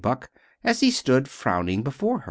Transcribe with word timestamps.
Buck, 0.01 0.31
as 0.63 0.79
he 0.79 0.89
stood 0.89 1.27
frowning 1.29 1.83
before 1.83 2.17
her. 2.17 2.19